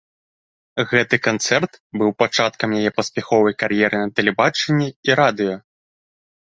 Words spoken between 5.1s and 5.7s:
і радыё.